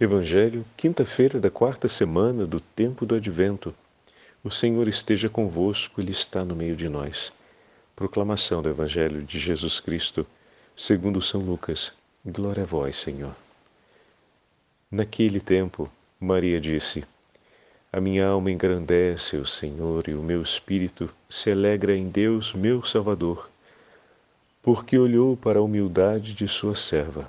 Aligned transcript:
Evangelho, 0.00 0.64
quinta-feira 0.76 1.40
da 1.40 1.50
quarta 1.50 1.88
semana 1.88 2.46
do 2.46 2.60
tempo 2.60 3.04
do 3.04 3.16
Advento. 3.16 3.74
O 4.44 4.50
Senhor 4.50 4.86
esteja 4.86 5.28
convosco, 5.28 6.00
Ele 6.00 6.12
está 6.12 6.44
no 6.44 6.54
meio 6.54 6.76
de 6.76 6.88
nós. 6.88 7.32
Proclamação 7.96 8.62
do 8.62 8.68
Evangelho 8.68 9.24
de 9.24 9.40
Jesus 9.40 9.80
Cristo, 9.80 10.24
segundo 10.76 11.20
São 11.20 11.40
Lucas. 11.40 11.92
Glória 12.24 12.62
a 12.62 12.66
vós, 12.66 12.94
Senhor. 12.94 13.34
Naquele 14.88 15.40
tempo, 15.40 15.90
Maria 16.20 16.60
disse: 16.60 17.04
A 17.92 18.00
minha 18.00 18.28
alma 18.28 18.52
engrandece 18.52 19.36
o 19.36 19.44
Senhor 19.44 20.06
e 20.06 20.14
o 20.14 20.22
meu 20.22 20.40
espírito 20.42 21.10
se 21.28 21.50
alegra 21.50 21.96
em 21.96 22.08
Deus, 22.08 22.52
meu 22.52 22.84
Salvador, 22.84 23.50
porque 24.62 24.96
olhou 24.96 25.36
para 25.36 25.58
a 25.58 25.62
humildade 25.62 26.34
de 26.34 26.46
sua 26.46 26.76
serva. 26.76 27.28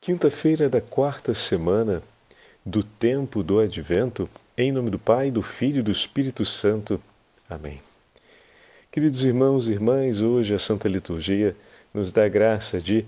Quinta-feira 0.00 0.70
da 0.70 0.80
quarta 0.80 1.34
semana 1.34 2.02
do 2.64 2.82
tempo 2.82 3.42
do 3.42 3.58
Advento, 3.58 4.28
em 4.56 4.72
nome 4.72 4.90
do 4.90 4.98
Pai, 4.98 5.30
do 5.30 5.42
Filho 5.42 5.80
e 5.80 5.82
do 5.82 5.90
Espírito 5.90 6.46
Santo. 6.46 7.00
Amém. 7.50 7.82
Queridos 8.90 9.22
irmãos 9.24 9.68
e 9.68 9.72
irmãs, 9.72 10.20
hoje 10.20 10.54
a 10.54 10.58
Santa 10.58 10.88
Liturgia 10.88 11.54
nos 11.92 12.10
dá 12.12 12.24
a 12.24 12.28
graça 12.28 12.80
de 12.80 13.04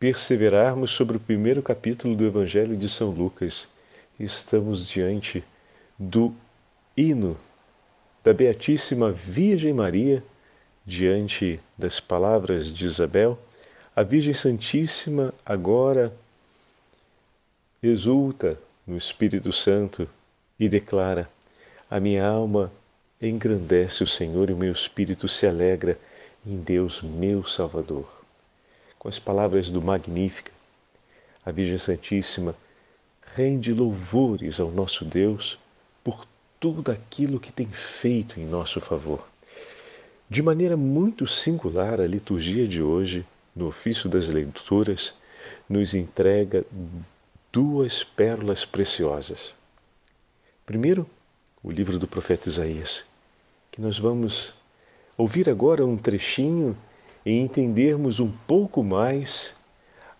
perseverarmos 0.00 0.90
sobre 0.90 1.18
o 1.18 1.20
primeiro 1.20 1.62
capítulo 1.62 2.16
do 2.16 2.26
Evangelho 2.26 2.76
de 2.76 2.88
São 2.88 3.10
Lucas. 3.10 3.68
Estamos 4.18 4.88
diante 4.88 5.44
do 5.96 6.34
hino 6.96 7.36
da 8.24 8.32
Beatíssima 8.32 9.12
Virgem 9.12 9.74
Maria, 9.74 10.24
diante 10.84 11.60
das 11.76 12.00
palavras 12.00 12.72
de 12.72 12.86
Isabel 12.86 13.38
a 13.98 14.04
Virgem 14.04 14.32
Santíssima 14.32 15.34
agora 15.44 16.14
exulta 17.82 18.56
no 18.86 18.96
Espírito 18.96 19.52
Santo 19.52 20.08
e 20.56 20.68
declara: 20.68 21.28
A 21.90 21.98
minha 21.98 22.24
alma 22.24 22.72
engrandece 23.20 24.04
o 24.04 24.06
Senhor 24.06 24.50
e 24.50 24.52
o 24.52 24.56
meu 24.56 24.70
espírito 24.70 25.26
se 25.26 25.48
alegra 25.48 25.98
em 26.46 26.58
Deus, 26.58 27.02
meu 27.02 27.44
Salvador. 27.44 28.08
Com 29.00 29.08
as 29.08 29.18
palavras 29.18 29.68
do 29.68 29.82
Magnífica, 29.82 30.52
a 31.44 31.50
Virgem 31.50 31.76
Santíssima 31.76 32.54
rende 33.34 33.74
louvores 33.74 34.60
ao 34.60 34.70
nosso 34.70 35.04
Deus 35.04 35.58
por 36.04 36.24
tudo 36.60 36.92
aquilo 36.92 37.40
que 37.40 37.50
tem 37.50 37.66
feito 37.66 38.38
em 38.38 38.46
nosso 38.46 38.80
favor. 38.80 39.26
De 40.30 40.40
maneira 40.40 40.76
muito 40.76 41.26
singular, 41.26 42.00
a 42.00 42.06
liturgia 42.06 42.68
de 42.68 42.80
hoje 42.80 43.26
no 43.58 43.66
ofício 43.66 44.08
das 44.08 44.28
leituras, 44.28 45.12
nos 45.68 45.92
entrega 45.92 46.64
duas 47.52 48.04
pérolas 48.04 48.64
preciosas. 48.64 49.52
Primeiro, 50.64 51.08
o 51.62 51.70
livro 51.72 51.98
do 51.98 52.06
profeta 52.06 52.48
Isaías, 52.48 53.04
que 53.72 53.80
nós 53.80 53.98
vamos 53.98 54.54
ouvir 55.16 55.50
agora 55.50 55.84
um 55.84 55.96
trechinho 55.96 56.76
e 57.26 57.32
entendermos 57.32 58.20
um 58.20 58.30
pouco 58.30 58.82
mais 58.82 59.52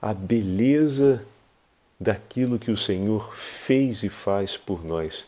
a 0.03 0.13
beleza 0.13 1.25
daquilo 1.99 2.59
que 2.59 2.71
o 2.71 2.77
Senhor 2.77 3.35
fez 3.35 4.03
e 4.03 4.09
faz 4.09 4.57
por 4.57 4.85
nós. 4.85 5.27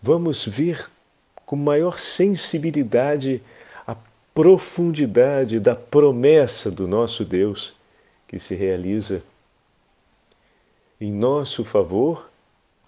Vamos 0.00 0.44
ver 0.46 0.88
com 1.44 1.56
maior 1.56 1.98
sensibilidade 1.98 3.42
profundidade 4.40 5.60
da 5.60 5.76
promessa 5.76 6.70
do 6.70 6.88
nosso 6.88 7.26
Deus 7.26 7.74
que 8.26 8.38
se 8.38 8.54
realiza 8.54 9.22
em 10.98 11.12
nosso 11.12 11.62
favor 11.62 12.30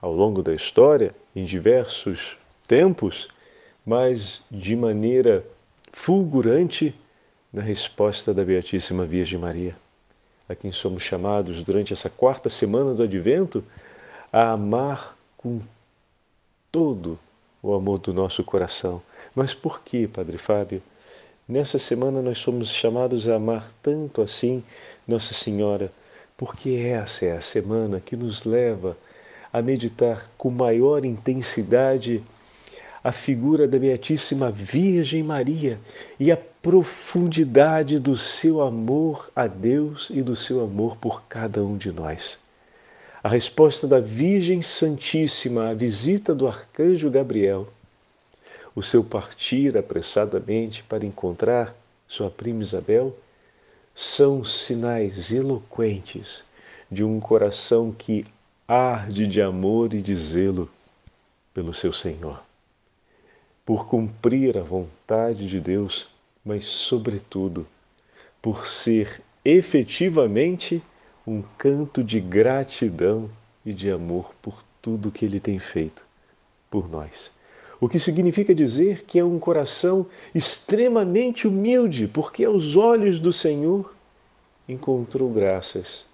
ao 0.00 0.14
longo 0.14 0.42
da 0.42 0.54
história, 0.54 1.12
em 1.36 1.44
diversos 1.44 2.38
tempos, 2.66 3.28
mas 3.84 4.41
de 4.50 4.74
maneira 4.74 5.44
fulgurante 5.92 6.94
na 7.52 7.60
resposta 7.60 8.32
da 8.32 8.42
Beatíssima 8.42 9.04
Virgem 9.04 9.38
Maria, 9.38 9.76
a 10.48 10.54
quem 10.54 10.72
somos 10.72 11.02
chamados 11.02 11.62
durante 11.62 11.92
essa 11.92 12.08
quarta 12.08 12.48
semana 12.48 12.94
do 12.94 13.02
Advento 13.02 13.62
a 14.32 14.52
amar 14.52 15.18
com 15.36 15.60
todo 16.70 17.18
o 17.62 17.74
amor 17.74 17.98
do 17.98 18.14
nosso 18.14 18.42
coração. 18.42 19.02
Mas 19.34 19.52
por 19.52 19.82
que, 19.82 20.08
Padre 20.08 20.38
Fábio? 20.38 20.82
Nessa 21.48 21.76
semana 21.76 22.22
nós 22.22 22.38
somos 22.38 22.70
chamados 22.70 23.28
a 23.28 23.34
amar 23.34 23.72
tanto 23.82 24.22
assim 24.22 24.62
Nossa 25.06 25.34
Senhora, 25.34 25.92
porque 26.36 26.70
essa 26.70 27.26
é 27.26 27.32
a 27.32 27.41
semana 27.41 28.00
que 28.00 28.16
nos 28.16 28.44
leva 28.44 28.97
a 29.53 29.60
meditar 29.60 30.30
com 30.38 30.50
maior 30.50 31.04
intensidade 31.04 32.22
a 33.03 33.10
figura 33.10 33.66
da 33.66 33.76
Beatíssima 33.76 34.53
Virgem 34.53 35.25
Maria 35.25 35.80
e 36.19 36.30
a 36.30 36.36
profundidade 36.36 37.98
do 37.98 38.16
seu 38.16 38.62
amor 38.62 39.28
a 39.34 39.48
Deus 39.48 40.10
e 40.10 40.22
do 40.22 40.36
seu 40.36 40.62
amor 40.62 40.97
por 40.97 41.24
cada 41.24 41.64
um 41.64 41.76
de 41.76 41.91
nós. 41.91 42.38
A 43.20 43.28
resposta 43.28 43.88
da 43.88 43.98
Virgem 43.98 44.62
Santíssima 44.62 45.70
à 45.70 45.74
visita 45.74 46.32
do 46.34 46.47
arcanjo 46.47 47.10
Gabriel 47.10 47.69
o 48.75 48.83
seu 48.83 49.05
partir 49.05 49.77
apressadamente 49.77 50.83
para 50.83 51.05
encontrar 51.05 51.75
sua 52.06 52.31
prima 52.31 52.62
Isabel, 52.62 53.16
são 53.94 54.44
sinais 54.44 55.31
eloquentes 55.31 56.43
de 56.91 57.05
um 57.05 57.21
coração 57.21 57.93
que 57.93 58.27
arde 58.66 59.27
de 59.27 59.41
amor 59.41 59.93
e 59.94 60.00
de 60.00 60.16
zelo 60.16 60.71
pelo 61.53 61.75
seu 61.75 61.93
Senhor, 61.93 62.43
por 63.65 63.87
cumprir 63.87 64.56
a 64.56 64.62
vontade 64.62 65.47
de 65.47 65.60
Deus, 65.60 66.09
mas, 66.44 66.66
sobretudo, 66.66 67.66
por 68.41 68.66
ser 68.66 69.22
efetivamente 69.44 70.83
um 71.27 71.43
canto 71.56 72.03
de 72.03 72.21
gratidão 72.21 73.31
e 73.65 73.72
de 73.72 73.91
amor 73.91 74.34
por 74.41 74.62
tudo 74.81 75.12
que 75.12 75.25
Ele 75.25 75.39
tem 75.39 75.59
feito 75.59 76.03
por 76.71 76.91
nós 76.91 77.30
o 77.82 77.88
que 77.88 77.98
significa 77.98 78.54
dizer 78.54 79.02
que 79.08 79.18
é 79.18 79.24
um 79.24 79.40
coração 79.40 80.06
extremamente 80.32 81.48
humilde, 81.48 82.06
porque 82.06 82.44
aos 82.44 82.76
olhos 82.76 83.18
do 83.18 83.32
Senhor 83.32 83.92
encontrou 84.68 85.28
graças, 85.28 86.04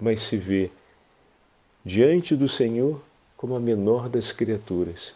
mas 0.00 0.20
se 0.22 0.36
vê 0.36 0.68
diante 1.84 2.34
do 2.34 2.48
Senhor 2.48 3.00
como 3.36 3.54
a 3.54 3.60
menor 3.60 4.08
das 4.08 4.32
criaturas 4.32 5.14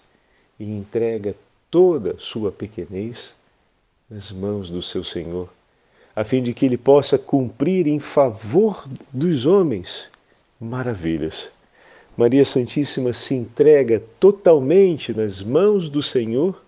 e 0.60 0.70
entrega 0.70 1.34
toda 1.68 2.14
sua 2.20 2.52
pequenez 2.52 3.34
nas 4.08 4.30
mãos 4.30 4.70
do 4.70 4.80
seu 4.80 5.02
Senhor, 5.02 5.48
a 6.14 6.22
fim 6.22 6.40
de 6.40 6.54
que 6.54 6.66
ele 6.66 6.78
possa 6.78 7.18
cumprir 7.18 7.88
em 7.88 7.98
favor 7.98 8.84
dos 9.12 9.44
homens 9.44 10.08
maravilhas 10.60 11.50
Maria 12.20 12.44
Santíssima 12.44 13.14
se 13.14 13.32
entrega 13.32 14.02
totalmente 14.20 15.14
nas 15.14 15.40
mãos 15.40 15.88
do 15.88 16.02
Senhor 16.02 16.62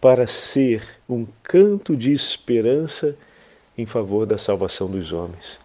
para 0.00 0.28
ser 0.28 1.00
um 1.08 1.26
canto 1.42 1.96
de 1.96 2.12
esperança 2.12 3.16
em 3.76 3.84
favor 3.84 4.26
da 4.26 4.38
salvação 4.38 4.88
dos 4.88 5.10
homens. 5.10 5.58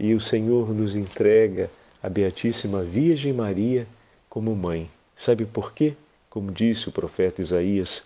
E 0.00 0.14
o 0.14 0.20
Senhor 0.20 0.74
nos 0.74 0.96
entrega 0.96 1.70
a 2.02 2.08
Beatíssima 2.08 2.82
Virgem 2.82 3.32
Maria 3.32 3.86
como 4.28 4.52
mãe, 4.56 4.90
Sabe 5.16 5.46
por 5.46 5.72
quê? 5.72 5.94
Como 6.28 6.50
disse 6.50 6.88
o 6.88 6.92
profeta 6.92 7.40
Isaías, 7.40 8.02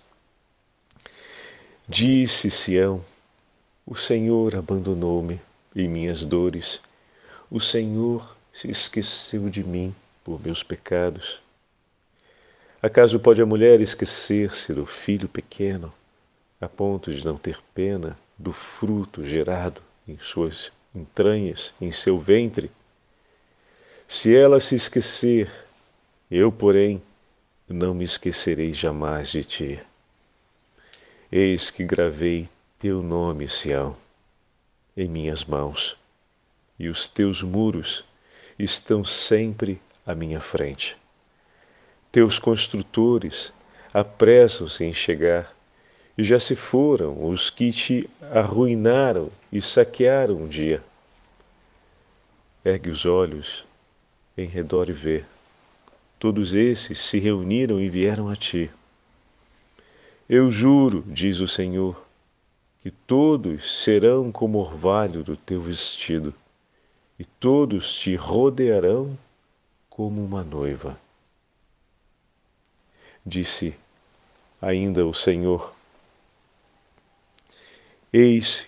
disse 1.88 2.50
Sião: 2.50 3.00
O 3.86 3.94
Senhor 3.94 4.54
abandonou-me 4.56 5.40
em 5.74 5.88
minhas 5.88 6.22
dores, 6.22 6.82
o 7.50 7.60
Senhor 7.60 8.36
se 8.52 8.70
esqueceu 8.70 9.48
de 9.48 9.64
mim 9.64 9.94
por 10.24 10.42
meus 10.42 10.62
pecados. 10.62 11.40
Acaso 12.82 13.20
pode 13.20 13.40
a 13.40 13.46
mulher 13.46 13.80
esquecer-se 13.80 14.72
do 14.72 14.84
filho 14.86 15.28
pequeno, 15.28 15.92
a 16.60 16.68
ponto 16.68 17.14
de 17.14 17.24
não 17.24 17.36
ter 17.36 17.58
pena 17.74 18.18
do 18.38 18.52
fruto 18.52 19.24
gerado 19.24 19.82
em 20.08 20.18
suas 20.18 20.72
entranhas, 20.94 21.72
em 21.80 21.92
seu 21.92 22.18
ventre? 22.18 22.70
Se 24.08 24.34
ela 24.34 24.60
se 24.60 24.74
esquecer, 24.74 25.50
eu, 26.30 26.50
porém, 26.50 27.02
não 27.68 27.94
me 27.94 28.04
esquecerei 28.04 28.72
jamais 28.72 29.30
de 29.30 29.44
ti. 29.44 29.80
Eis 31.32 31.70
que 31.70 31.84
gravei 31.84 32.48
teu 32.78 33.02
nome, 33.02 33.48
Sião, 33.48 33.96
em 34.96 35.08
minhas 35.08 35.44
mãos, 35.44 35.96
e 36.78 36.88
os 36.88 37.08
teus 37.08 37.42
muros 37.42 38.04
estão 38.58 39.04
sempre 39.04 39.80
à 40.06 40.14
minha 40.14 40.40
frente. 40.40 40.96
Teus 42.10 42.38
construtores 42.38 43.52
apressam-se 43.92 44.84
em 44.84 44.92
chegar, 44.92 45.54
e 46.16 46.22
já 46.22 46.38
se 46.38 46.54
foram 46.54 47.28
os 47.28 47.50
que 47.50 47.72
te 47.72 48.08
arruinaram 48.32 49.30
e 49.50 49.60
saquearam 49.60 50.36
um 50.36 50.48
dia. 50.48 50.82
Ergue 52.64 52.90
os 52.90 53.04
olhos 53.04 53.64
em 54.36 54.46
redor 54.46 54.88
e 54.88 54.92
vê. 54.92 55.24
Todos 56.18 56.54
esses 56.54 57.00
se 57.00 57.18
reuniram 57.18 57.80
e 57.80 57.88
vieram 57.88 58.28
a 58.28 58.36
ti. 58.36 58.70
Eu 60.28 60.50
juro, 60.50 61.04
diz 61.06 61.40
o 61.40 61.48
Senhor, 61.48 62.00
que 62.80 62.90
todos 62.90 63.82
serão 63.82 64.32
como 64.32 64.58
orvalho 64.58 65.22
do 65.22 65.36
teu 65.36 65.60
vestido, 65.60 66.32
e 67.18 67.24
todos 67.24 67.94
te 67.94 68.14
rodearão 68.14 69.18
como 69.94 70.24
uma 70.24 70.42
noiva. 70.42 70.98
Disse 73.24 73.74
ainda 74.60 75.06
o 75.06 75.14
Senhor: 75.14 75.72
Eis 78.12 78.66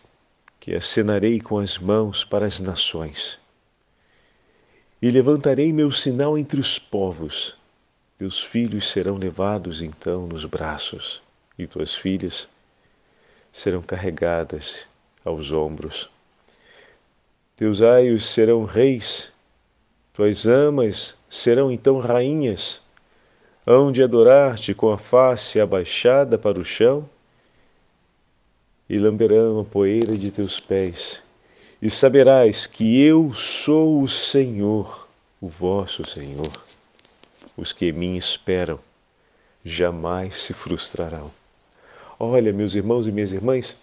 que 0.61 0.75
acenarei 0.75 1.40
com 1.40 1.58
as 1.58 1.78
mãos 1.78 2.25
para 2.25 2.46
as 2.46 2.61
nações 2.61 3.38
e 5.02 5.11
levantarei 5.11 5.73
meu 5.73 5.90
sinal 5.90 6.38
entre 6.38 6.61
os 6.61 6.78
povos. 6.78 7.56
Teus 8.17 8.40
filhos 8.40 8.88
serão 8.88 9.17
levados 9.17 9.82
então 9.82 10.26
nos 10.26 10.44
braços, 10.44 11.20
e 11.58 11.67
tuas 11.67 11.94
filhas 11.94 12.49
serão 13.52 13.82
carregadas 13.82 14.88
aos 15.25 15.50
ombros. 15.50 16.08
Teus 17.56 17.82
aios 17.82 18.26
serão 18.26 18.64
reis, 18.64 19.32
tuas 20.14 20.46
amas 20.46 21.16
serão 21.28 21.70
então 21.70 21.99
rainhas, 21.99 22.81
hão 23.67 23.90
de 23.90 24.02
adorar-te 24.02 24.75
com 24.75 24.90
a 24.90 24.99
face 24.99 25.61
abaixada 25.61 26.38
para 26.38 26.58
o 26.58 26.64
chão, 26.64 27.08
e 28.88 28.99
lamberão 28.99 29.61
a 29.61 29.64
poeira 29.64 30.17
de 30.17 30.31
teus 30.31 30.61
pés 30.61 31.26
e 31.81 31.90
saberás 31.90 32.67
que 32.67 33.02
eu 33.02 33.34
sou 33.34 34.00
o 34.02 34.08
Senhor, 34.08 35.08
o 35.40 35.49
vosso 35.49 36.02
Senhor. 36.05 36.50
Os 37.56 37.72
que 37.72 37.93
mim 37.93 38.17
esperam 38.17 38.79
jamais 39.64 40.43
se 40.43 40.52
frustrarão. 40.52 41.31
Olha, 42.19 42.52
meus 42.52 42.75
irmãos 42.75 43.06
e 43.06 43.12
minhas 43.12 43.32
irmãs, 43.32 43.76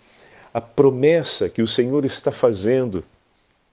a 0.54 0.60
promessa 0.62 1.50
que 1.50 1.62
o 1.62 1.68
Senhor 1.68 2.04
está 2.04 2.31
fazendo 2.31 3.04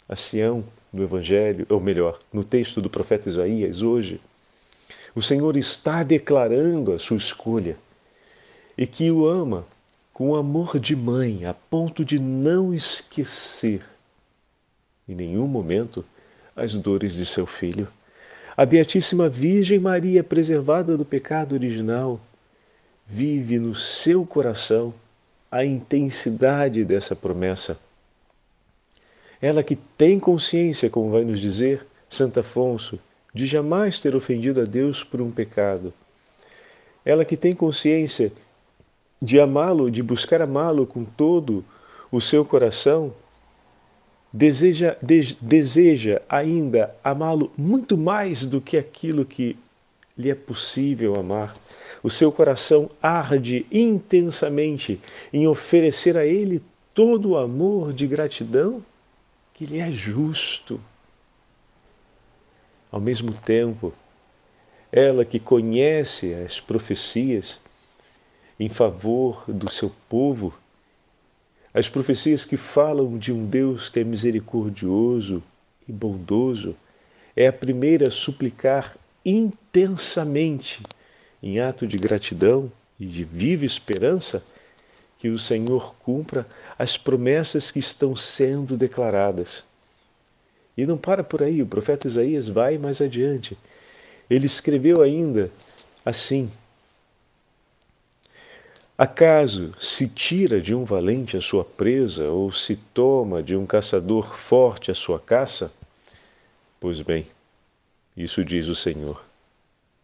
a 0.09 0.15
Sião 0.15 0.65
no 0.93 1.03
Evangelho, 1.03 1.67
ou 1.69 1.81
melhor, 1.81 2.19
no 2.33 2.43
texto 2.43 2.81
do 2.81 2.91
profeta 2.91 3.29
Isaías 3.29 3.83
hoje, 3.83 4.21
o 5.15 5.23
Senhor 5.23 5.57
está 5.57 6.03
declarando 6.03 6.93
a 6.93 6.99
sua 6.99 7.17
escolha 7.17 7.77
e 8.77 8.87
que 8.87 9.11
o 9.11 9.27
ama 9.27 9.67
com 10.13 10.35
amor 10.35 10.79
de 10.79 10.95
mãe, 10.95 11.45
a 11.47 11.55
ponto 11.55 12.05
de 12.05 12.19
não 12.19 12.75
esquecer 12.75 13.83
em 15.09 15.15
nenhum 15.15 15.47
momento 15.47 16.05
as 16.55 16.77
dores 16.77 17.13
de 17.13 17.27
seu 17.27 17.47
filho. 17.47 17.89
A 18.57 18.65
Beatíssima 18.65 19.29
Virgem 19.29 19.79
Maria, 19.79 20.23
preservada 20.23 20.97
do 20.97 21.05
pecado 21.05 21.55
original, 21.55 22.21
vive 23.07 23.59
no 23.59 23.75
seu 23.75 24.25
coração 24.25 24.95
a 25.51 25.65
intensidade 25.65 26.85
dessa 26.85 27.17
promessa. 27.17 27.79
Ela 29.41 29.63
que 29.63 29.77
tem 29.77 30.21
consciência, 30.21 30.91
como 30.91 31.11
vai 31.11 31.25
nos 31.25 31.41
dizer 31.41 31.87
Santo 32.09 32.41
Afonso, 32.41 32.99
de 33.33 33.47
jamais 33.47 34.01
ter 34.01 34.15
ofendido 34.15 34.61
a 34.61 34.65
Deus 34.65 35.03
por 35.03 35.23
um 35.23 35.31
pecado. 35.31 35.93
Ela 37.05 37.25
que 37.25 37.37
tem 37.37 37.55
consciência 37.55 38.33
de 39.23 39.41
amá-lo, 39.41 39.91
de 39.91 40.03
buscar 40.03 40.43
amá-lo 40.43 40.87
com 40.87 41.05
todo 41.05 41.65
o 42.11 42.21
seu 42.21 42.45
coração, 42.45 43.15
deseja, 44.33 44.97
de, 45.01 45.37
deseja 45.41 46.21
ainda 46.29 46.95
amá-lo 47.03 47.53
muito 47.57 47.97
mais 47.97 48.45
do 48.45 48.61
que 48.61 48.77
aquilo 48.77 49.25
que 49.25 49.57
lhe 50.19 50.31
é 50.31 50.35
possível 50.35 51.15
amar. 51.15 51.55
O 52.03 52.11
seu 52.11 52.33
coração 52.33 52.91
arde 53.03 53.67
intensamente 53.71 55.01
em 55.33 55.47
oferecer 55.47 56.17
a 56.17 56.27
Ele 56.27 56.63
todo 56.93 57.31
o 57.31 57.39
amor 57.39 57.93
de 57.93 58.07
gratidão 58.07 58.83
que 59.61 59.67
lhe 59.67 59.79
é 59.79 59.93
justo. 59.93 60.81
Ao 62.91 62.99
mesmo 62.99 63.35
tempo, 63.35 63.93
ela 64.91 65.23
que 65.23 65.39
conhece 65.39 66.33
as 66.33 66.59
profecias 66.59 67.59
em 68.59 68.71
favor 68.71 69.45
do 69.47 69.71
seu 69.71 69.93
povo, 70.09 70.59
as 71.75 71.91
profecias 71.91 72.47
que 72.47 72.57
falam 72.57 73.19
de 73.19 73.35
um 73.35 73.45
Deus 73.45 73.91
que 73.91 74.01
é 74.01 74.05
misericordioso 74.05 75.43
e 75.87 75.93
bondoso 75.93 76.75
é 77.37 77.47
a 77.47 77.53
primeira 77.53 78.09
a 78.09 78.11
suplicar 78.11 78.97
intensamente, 79.23 80.83
em 81.43 81.61
ato 81.61 81.87
de 81.87 81.99
gratidão 81.99 82.73
e 82.99 83.05
de 83.05 83.25
viva 83.25 83.67
esperança, 83.67 84.43
que 85.21 85.29
o 85.29 85.39
Senhor 85.39 85.95
cumpra 85.97 86.47
as 86.79 86.97
promessas 86.97 87.71
que 87.71 87.79
estão 87.79 88.17
sendo 88.17 88.75
declaradas. 88.75 89.63
E 90.77 90.87
não 90.87 90.97
para 90.97 91.23
por 91.23 91.43
aí, 91.43 91.61
o 91.61 91.67
profeta 91.67 92.09
Isaías 92.09 92.49
vai 92.49 92.79
mais 92.79 93.03
adiante. 93.03 93.57
Ele 94.31 94.47
escreveu 94.47 95.03
ainda 95.03 95.51
assim: 96.03 96.51
Acaso 98.97 99.75
se 99.79 100.09
tira 100.09 100.59
de 100.59 100.75
um 100.75 100.85
valente 100.85 101.37
a 101.37 101.41
sua 101.41 101.65
presa, 101.65 102.31
ou 102.31 102.51
se 102.51 102.77
toma 102.77 103.43
de 103.43 103.55
um 103.55 103.67
caçador 103.67 104.35
forte 104.35 104.91
a 104.91 104.95
sua 104.95 105.21
caça? 105.21 105.71
Pois 106.81 107.03
bem, 107.03 107.27
isso 108.17 108.43
diz 108.43 108.69
o 108.69 108.75
Senhor. 108.75 109.23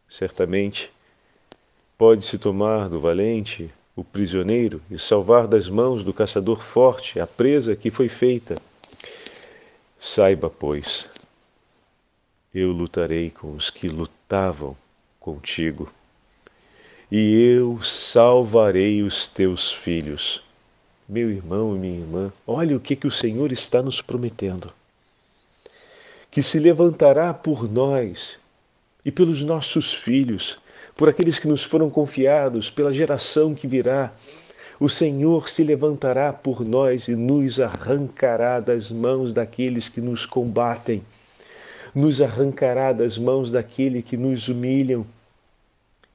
Certamente 0.08 0.92
pode-se 1.96 2.36
tomar 2.36 2.90
do 2.90 3.00
valente 3.00 3.70
o 3.96 4.04
prisioneiro 4.04 4.82
e 4.90 4.98
salvar 4.98 5.48
das 5.48 5.68
mãos 5.70 6.04
do 6.04 6.12
caçador 6.12 6.62
forte 6.62 7.18
a 7.18 7.26
presa 7.26 7.74
que 7.74 7.90
foi 7.90 8.10
feita. 8.10 8.54
Saiba, 9.98 10.50
pois, 10.50 11.08
eu 12.54 12.70
lutarei 12.72 13.30
com 13.30 13.54
os 13.54 13.70
que 13.70 13.88
lutavam 13.88 14.76
contigo 15.18 15.90
e 17.10 17.34
eu 17.56 17.82
salvarei 17.82 19.02
os 19.02 19.26
teus 19.26 19.72
filhos. 19.72 20.42
Meu 21.08 21.30
irmão 21.30 21.74
e 21.74 21.78
minha 21.78 22.00
irmã, 22.00 22.32
olha 22.46 22.76
o 22.76 22.80
que, 22.80 22.96
que 22.96 23.06
o 23.06 23.12
Senhor 23.12 23.52
está 23.52 23.80
nos 23.82 24.02
prometendo. 24.02 24.72
Que 26.30 26.42
se 26.42 26.58
levantará 26.58 27.32
por 27.32 27.70
nós 27.70 28.38
e 29.04 29.12
pelos 29.12 29.42
nossos 29.42 29.94
filhos, 29.94 30.58
por 30.96 31.10
aqueles 31.10 31.38
que 31.38 31.46
nos 31.46 31.62
foram 31.62 31.90
confiados, 31.90 32.70
pela 32.70 32.92
geração 32.92 33.54
que 33.54 33.66
virá. 33.66 34.12
O 34.80 34.88
Senhor 34.88 35.48
se 35.48 35.62
levantará 35.62 36.32
por 36.32 36.66
nós 36.66 37.06
e 37.06 37.14
nos 37.14 37.60
arrancará 37.60 38.60
das 38.60 38.90
mãos 38.90 39.32
daqueles 39.32 39.88
que 39.90 40.00
nos 40.00 40.24
combatem, 40.24 41.02
nos 41.94 42.20
arrancará 42.20 42.92
das 42.92 43.16
mãos 43.18 43.50
daquele 43.50 44.02
que 44.02 44.16
nos 44.16 44.48
humilham, 44.48 45.06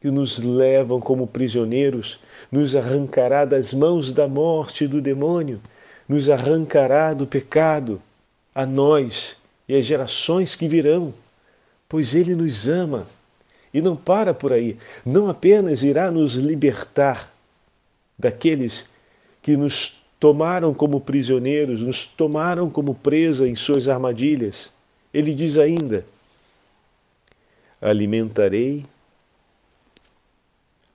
que 0.02 0.10
nos 0.10 0.40
levam 0.40 1.00
como 1.00 1.28
prisioneiros, 1.28 2.20
nos 2.52 2.76
arrancará 2.76 3.46
das 3.46 3.74
mãos 3.74 4.12
da 4.12 4.28
morte 4.28 4.84
e 4.84 4.88
do 4.88 5.00
demônio, 5.00 5.62
nos 6.10 6.28
arrancará 6.28 7.14
do 7.14 7.28
pecado, 7.28 8.02
a 8.54 8.66
nós 8.66 9.38
e 9.68 9.76
as 9.76 9.86
gerações 9.86 10.56
que 10.56 10.68
virão, 10.68 11.14
pois 11.88 12.14
Ele 12.14 12.36
nos 12.36 12.68
ama 12.68 13.08
E 13.74 13.82
não 13.82 13.96
para 13.96 14.34
por 14.34 14.52
aí. 14.52 14.78
Não 15.06 15.30
apenas 15.30 15.84
irá 15.84 16.12
nos 16.12 16.34
libertar 16.34 17.32
daqueles 18.18 18.86
que 19.42 19.56
nos 19.58 20.02
tomaram 20.20 20.74
como 20.74 21.02
prisioneiros, 21.02 21.82
nos 21.82 22.06
tomaram 22.06 22.70
como 22.70 22.94
presa 22.94 23.48
em 23.48 23.56
suas 23.56 23.88
armadilhas. 23.88 24.72
Ele 25.14 25.34
diz 25.34 25.58
ainda: 25.58 26.06
Alimentarei 27.82 28.86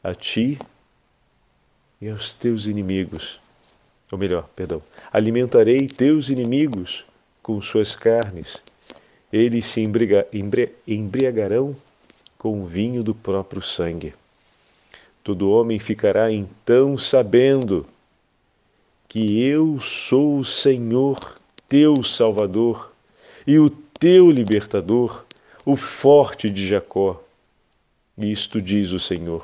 a 0.02 0.14
ti 0.14 0.59
e 2.00 2.09
aos 2.09 2.33
teus 2.33 2.66
inimigos. 2.66 3.40
Ou 4.12 4.18
melhor, 4.18 4.49
perdão, 4.54 4.80
alimentarei 5.12 5.88
teus 5.88 6.28
inimigos 6.28 7.04
com 7.42 7.61
suas 7.61 7.97
carnes. 7.97 8.62
Eles 9.33 9.66
se 9.66 9.80
embriagarão 10.87 11.76
com 12.38 12.62
o 12.62 12.66
vinho 12.66 13.02
do 13.02 13.14
próprio 13.14 13.62
sangue. 13.62 14.14
Todo 15.23 15.50
homem 15.50 15.78
ficará 15.78 16.31
então 16.31 16.97
sabendo 16.97 17.85
que 19.09 19.40
eu 19.40 19.81
sou 19.81 20.38
o 20.38 20.45
Senhor, 20.45 21.19
teu 21.66 22.02
Salvador, 22.05 22.93
e 23.47 23.59
o 23.59 23.71
teu 23.71 24.31
libertador, 24.31 25.25
o 25.64 25.75
forte 25.75 26.50
de 26.50 26.66
Jacó. 26.66 27.23
Isto 28.16 28.61
diz 28.61 28.93
o 28.93 29.00
Senhor. 29.00 29.43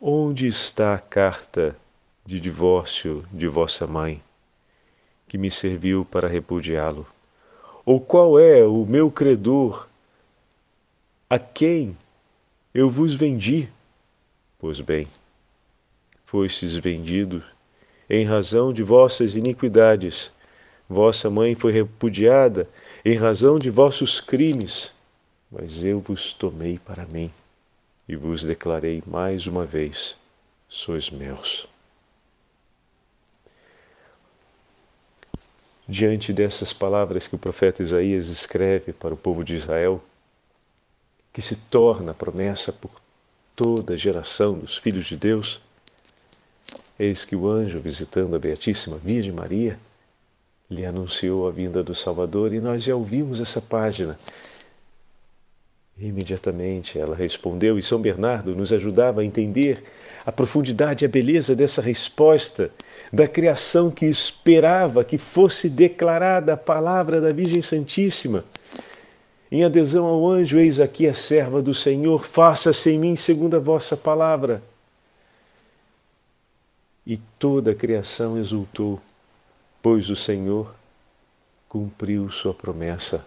Onde 0.00 0.46
está 0.46 0.94
a 0.94 0.98
carta 0.98 1.76
de 2.26 2.40
divórcio 2.40 3.24
de 3.32 3.46
vossa 3.46 3.86
mãe, 3.86 4.22
que 5.28 5.38
me 5.38 5.50
serviu 5.50 6.04
para 6.04 6.28
repudiá-lo? 6.28 7.06
Ou 7.84 8.00
qual 8.00 8.38
é 8.38 8.64
o 8.64 8.84
meu 8.84 9.10
credor 9.10 9.88
a 11.28 11.38
quem 11.38 11.96
eu 12.72 12.90
vos 12.90 13.14
vendi? 13.14 13.68
Pois 14.58 14.80
bem, 14.80 15.06
fostes 16.24 16.76
vendidos 16.76 17.44
em 18.08 18.24
razão 18.24 18.72
de 18.72 18.82
vossas 18.82 19.36
iniquidades. 19.36 20.30
Vossa 20.88 21.30
mãe 21.30 21.54
foi 21.54 21.72
repudiada 21.72 22.68
em 23.04 23.16
razão 23.16 23.58
de 23.58 23.70
vossos 23.70 24.20
crimes, 24.20 24.92
mas 25.50 25.82
eu 25.82 26.00
vos 26.00 26.32
tomei 26.32 26.78
para 26.78 27.06
mim 27.06 27.30
e 28.08 28.16
vos 28.16 28.42
declarei 28.42 29.02
mais 29.06 29.46
uma 29.46 29.64
vez: 29.64 30.16
sois 30.68 31.10
meus. 31.10 31.66
Diante 35.86 36.32
dessas 36.32 36.72
palavras 36.72 37.28
que 37.28 37.34
o 37.34 37.38
profeta 37.38 37.82
Isaías 37.82 38.28
escreve 38.28 38.92
para 38.92 39.12
o 39.12 39.18
povo 39.18 39.44
de 39.44 39.54
Israel, 39.54 40.02
que 41.34 41.42
se 41.42 41.56
torna 41.56 42.14
promessa 42.14 42.72
por 42.72 42.92
toda 43.56 43.94
a 43.94 43.96
geração 43.96 44.54
dos 44.54 44.78
filhos 44.78 45.04
de 45.04 45.16
Deus, 45.16 45.60
eis 46.96 47.24
que 47.24 47.34
o 47.34 47.48
anjo, 47.48 47.80
visitando 47.80 48.36
a 48.36 48.38
Beatíssima 48.38 48.96
Virgem 48.96 49.32
Maria, 49.32 49.76
lhe 50.70 50.86
anunciou 50.86 51.48
a 51.48 51.50
vinda 51.50 51.82
do 51.82 51.92
Salvador 51.92 52.54
e 52.54 52.60
nós 52.60 52.84
já 52.84 52.94
ouvimos 52.94 53.40
essa 53.40 53.60
página. 53.60 54.16
Imediatamente 55.98 57.00
ela 57.00 57.16
respondeu, 57.16 57.78
e 57.78 57.82
São 57.82 58.00
Bernardo 58.00 58.54
nos 58.54 58.72
ajudava 58.72 59.20
a 59.20 59.24
entender 59.24 59.82
a 60.24 60.30
profundidade 60.30 61.04
e 61.04 61.06
a 61.06 61.08
beleza 61.08 61.54
dessa 61.54 61.82
resposta 61.82 62.70
da 63.12 63.26
criação 63.26 63.90
que 63.90 64.06
esperava 64.06 65.02
que 65.02 65.18
fosse 65.18 65.68
declarada 65.68 66.52
a 66.52 66.56
palavra 66.56 67.20
da 67.20 67.32
Virgem 67.32 67.62
Santíssima 67.62 68.44
em 69.54 69.62
adesão 69.62 70.04
ao 70.04 70.28
anjo, 70.28 70.58
eis 70.58 70.80
aqui 70.80 71.06
a 71.06 71.14
serva 71.14 71.62
do 71.62 71.72
Senhor, 71.72 72.24
faça-se 72.24 72.90
em 72.90 72.98
mim 72.98 73.14
segundo 73.14 73.54
a 73.54 73.60
vossa 73.60 73.96
palavra. 73.96 74.60
E 77.06 77.18
toda 77.38 77.70
a 77.70 77.74
criação 77.74 78.36
exultou, 78.36 79.00
pois 79.80 80.10
o 80.10 80.16
Senhor 80.16 80.74
cumpriu 81.68 82.28
sua 82.32 82.52
promessa. 82.52 83.24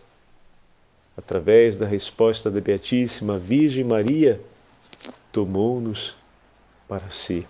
Através 1.15 1.77
da 1.77 1.87
resposta 1.87 2.51
da 2.51 2.59
Beatíssima 2.59 3.37
Virgem 3.37 3.85
Maria, 3.85 4.41
tomou-nos 5.31 6.13
para 6.89 7.09
si, 7.09 7.47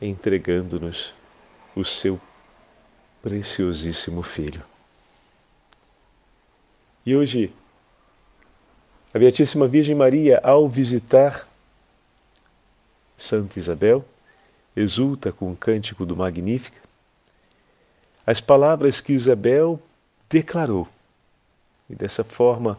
entregando-nos 0.00 1.12
o 1.74 1.84
seu 1.84 2.20
preciosíssimo 3.20 4.22
Filho. 4.22 4.62
E 7.04 7.16
hoje, 7.16 7.52
a 9.14 9.18
Beatíssima 9.18 9.68
Virgem 9.68 9.94
Maria, 9.94 10.40
ao 10.42 10.68
visitar 10.68 11.46
Santa 13.16 13.58
Isabel, 13.58 14.04
exulta 14.74 15.30
com 15.30 15.52
o 15.52 15.56
cântico 15.56 16.06
do 16.06 16.16
Magnífica 16.16 16.80
as 18.26 18.40
palavras 18.40 19.00
que 19.00 19.12
Isabel 19.12 19.80
declarou. 20.30 20.88
E 21.90 21.94
dessa 21.94 22.24
forma, 22.24 22.78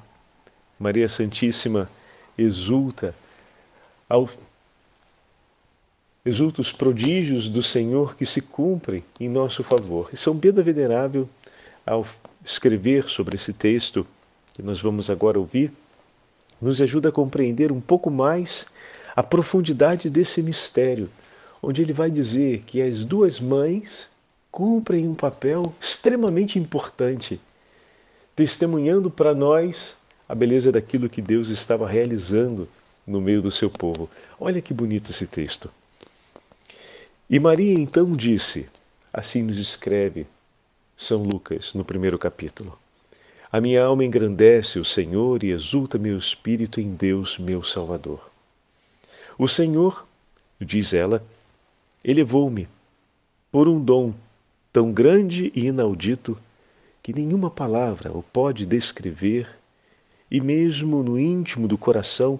Maria 0.79 1.07
Santíssima 1.07 1.89
exulta 2.37 3.13
ao 4.09 4.27
exulta 6.25 6.61
os 6.61 6.71
prodígios 6.71 7.49
do 7.49 7.61
Senhor 7.61 8.15
que 8.15 8.25
se 8.25 8.39
cumprem 8.39 9.03
em 9.19 9.27
nosso 9.27 9.61
favor. 9.63 10.09
E 10.13 10.17
São 10.17 10.33
Beda 10.33 10.63
Venerável, 10.63 11.29
ao 11.85 12.07
escrever 12.45 13.09
sobre 13.09 13.35
esse 13.35 13.51
texto 13.51 14.07
que 14.53 14.63
nós 14.63 14.79
vamos 14.79 15.09
agora 15.09 15.37
ouvir, 15.37 15.73
nos 16.63 16.81
ajuda 16.81 17.09
a 17.09 17.11
compreender 17.11 17.71
um 17.71 17.81
pouco 17.81 18.09
mais 18.09 18.65
a 19.15 19.21
profundidade 19.21 20.09
desse 20.09 20.41
mistério, 20.41 21.09
onde 21.61 21.81
ele 21.81 21.93
vai 21.93 22.09
dizer 22.09 22.63
que 22.65 22.81
as 22.81 23.05
duas 23.05 23.39
mães 23.39 24.07
cumprem 24.51 25.07
um 25.07 25.15
papel 25.15 25.73
extremamente 25.79 26.57
importante, 26.57 27.39
testemunhando 28.35 29.09
para 29.11 29.33
nós 29.33 29.95
a 30.27 30.33
beleza 30.33 30.71
daquilo 30.71 31.09
que 31.09 31.21
Deus 31.21 31.49
estava 31.49 31.87
realizando 31.87 32.67
no 33.05 33.19
meio 33.19 33.41
do 33.41 33.51
seu 33.51 33.69
povo. 33.69 34.09
Olha 34.39 34.61
que 34.61 34.73
bonito 34.73 35.11
esse 35.11 35.27
texto. 35.27 35.71
E 37.29 37.39
Maria 37.39 37.73
então 37.73 38.11
disse, 38.11 38.69
assim 39.11 39.43
nos 39.43 39.59
escreve 39.59 40.25
São 40.97 41.23
Lucas 41.23 41.73
no 41.73 41.83
primeiro 41.83 42.17
capítulo: 42.17 42.77
a 43.53 43.61
minha 43.61 43.83
alma 43.83 44.03
engrandece 44.03 44.79
o 44.79 44.83
Senhor 44.83 45.43
e 45.43 45.51
exulta 45.51 45.99
meu 45.99 46.17
espírito 46.17 46.81
em 46.81 46.95
Deus, 46.95 47.37
meu 47.37 47.63
Salvador. 47.63 48.31
O 49.37 49.47
Senhor, 49.47 50.07
diz 50.59 50.91
ela, 50.91 51.23
elevou-me 52.03 52.67
por 53.51 53.67
um 53.67 53.79
dom 53.79 54.11
tão 54.71 54.91
grande 54.91 55.51
e 55.53 55.67
inaudito 55.67 56.35
que 57.03 57.13
nenhuma 57.13 57.51
palavra 57.51 58.11
o 58.11 58.23
pode 58.23 58.65
descrever, 58.65 59.47
e 60.31 60.41
mesmo 60.41 61.03
no 61.03 61.19
íntimo 61.19 61.67
do 61.67 61.77
coração 61.77 62.39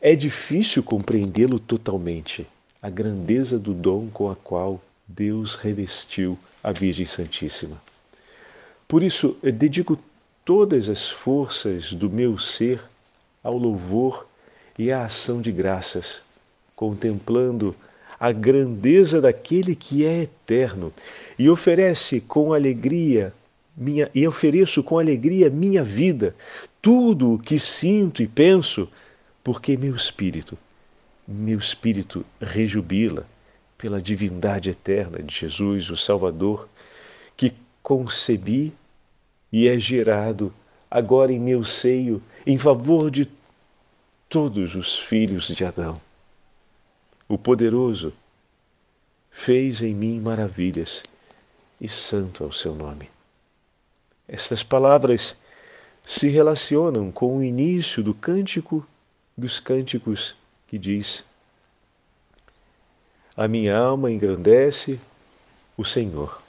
é 0.00 0.14
difícil 0.14 0.82
compreendê-lo 0.82 1.58
totalmente, 1.58 2.46
a 2.80 2.88
grandeza 2.88 3.58
do 3.58 3.74
dom 3.74 4.08
com 4.08 4.30
a 4.30 4.36
qual 4.36 4.80
Deus 5.06 5.56
revestiu 5.56 6.38
a 6.62 6.72
Virgem 6.72 7.04
Santíssima. 7.04 7.78
Por 8.88 9.02
isso, 9.02 9.36
dedico 9.42 9.98
todas 10.44 10.88
as 10.88 11.08
forças 11.08 11.92
do 11.92 12.10
meu 12.10 12.38
ser 12.38 12.80
ao 13.42 13.56
louvor 13.56 14.26
e 14.78 14.92
à 14.92 15.04
ação 15.04 15.40
de 15.40 15.50
graças, 15.50 16.20
contemplando 16.76 17.74
a 18.18 18.30
grandeza 18.32 19.20
daquele 19.20 19.74
que 19.74 20.04
é 20.04 20.22
eterno 20.22 20.92
e 21.38 21.48
oferece 21.48 22.20
com 22.20 22.52
alegria 22.52 23.32
minha 23.76 24.08
e 24.14 24.26
ofereço 24.26 24.82
com 24.82 24.98
alegria 24.98 25.50
minha 25.50 25.82
vida, 25.82 26.34
tudo 26.80 27.34
o 27.34 27.38
que 27.38 27.58
sinto 27.58 28.22
e 28.22 28.28
penso, 28.28 28.88
porque 29.42 29.76
meu 29.76 29.96
espírito, 29.96 30.56
meu 31.26 31.58
espírito 31.58 32.24
rejubila 32.40 33.26
pela 33.76 34.00
divindade 34.00 34.70
eterna 34.70 35.22
de 35.22 35.34
Jesus, 35.34 35.90
o 35.90 35.96
Salvador, 35.96 36.68
que 37.36 37.52
concebi 37.82 38.72
e 39.54 39.68
é 39.68 39.78
gerado 39.78 40.52
agora 40.90 41.32
em 41.32 41.38
meu 41.38 41.62
seio 41.62 42.20
em 42.44 42.58
favor 42.58 43.08
de 43.08 43.30
todos 44.28 44.74
os 44.74 44.98
filhos 44.98 45.46
de 45.46 45.64
Adão. 45.64 46.00
O 47.28 47.38
poderoso 47.38 48.12
fez 49.30 49.80
em 49.80 49.94
mim 49.94 50.18
maravilhas 50.18 51.04
e 51.80 51.88
santo 51.88 52.42
é 52.42 52.46
o 52.48 52.52
seu 52.52 52.74
nome. 52.74 53.08
Estas 54.26 54.64
palavras 54.64 55.36
se 56.04 56.28
relacionam 56.28 57.12
com 57.12 57.36
o 57.36 57.44
início 57.44 58.02
do 58.02 58.12
cântico 58.12 58.84
dos 59.36 59.60
cânticos 59.60 60.34
que 60.66 60.76
diz: 60.76 61.24
A 63.36 63.46
minha 63.46 63.76
alma 63.76 64.10
engrandece 64.10 64.98
o 65.76 65.84
Senhor. 65.84 66.42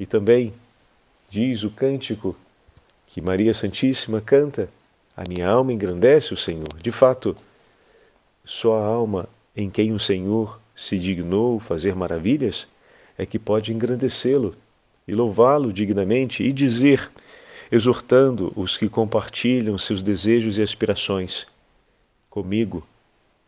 E 0.00 0.06
também 0.06 0.54
diz 1.32 1.62
o 1.64 1.70
cântico 1.70 2.36
que 3.06 3.18
Maria 3.22 3.54
Santíssima 3.54 4.20
canta 4.20 4.68
A 5.16 5.24
minha 5.26 5.48
alma 5.48 5.72
engrandece 5.72 6.34
o 6.34 6.36
Senhor. 6.36 6.68
De 6.82 6.92
fato, 6.92 7.34
só 8.44 8.74
a 8.76 8.84
alma 8.84 9.26
em 9.56 9.70
quem 9.70 9.92
o 9.92 9.98
Senhor 9.98 10.60
se 10.76 10.98
dignou 10.98 11.58
fazer 11.58 11.94
maravilhas 11.94 12.66
é 13.16 13.24
que 13.24 13.38
pode 13.38 13.72
engrandecê-lo 13.72 14.54
e 15.08 15.14
louvá-lo 15.14 15.72
dignamente 15.72 16.42
e 16.42 16.52
dizer, 16.52 17.10
exortando 17.70 18.52
os 18.54 18.76
que 18.76 18.88
compartilham 18.88 19.78
seus 19.78 20.02
desejos 20.02 20.58
e 20.58 20.62
aspirações: 20.62 21.46
Comigo 22.28 22.86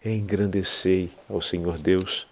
engrandecei 0.03 1.11
ao 1.29 1.43
Senhor 1.43 1.77
Deus. 1.79 2.27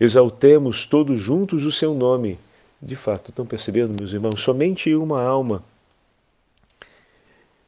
Exaltemos 0.00 0.86
todos 0.86 1.20
juntos 1.20 1.66
o 1.66 1.72
seu 1.72 1.92
nome. 1.92 2.38
De 2.80 2.94
fato, 2.94 3.30
estão 3.30 3.44
percebendo, 3.44 3.94
meus 3.98 4.12
irmãos? 4.12 4.40
Somente 4.40 4.94
uma 4.94 5.22
alma 5.22 5.64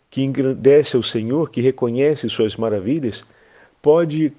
que 0.09 0.23
engrandece 0.23 0.97
ao 0.97 1.03
Senhor, 1.03 1.51
que 1.51 1.61
reconhece 1.61 2.29
suas 2.29 2.57
maravilhas, 2.57 3.25
pode 3.81 4.33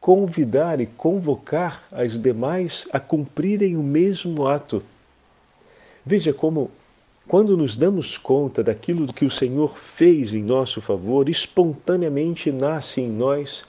convidar 0.00 0.80
e 0.80 0.86
convocar 0.86 1.82
as 1.90 2.18
demais 2.18 2.86
a 2.92 3.00
cumprirem 3.00 3.76
o 3.76 3.82
mesmo 3.82 4.46
ato. 4.46 4.82
Veja 6.04 6.32
como, 6.32 6.70
quando 7.26 7.56
nos 7.56 7.76
damos 7.76 8.16
conta 8.16 8.62
daquilo 8.62 9.12
que 9.12 9.24
o 9.24 9.30
Senhor 9.30 9.76
fez 9.76 10.32
em 10.32 10.42
nosso 10.42 10.80
favor, 10.80 11.28
espontaneamente 11.28 12.52
nasce 12.52 13.00
em 13.00 13.10
nós 13.10 13.64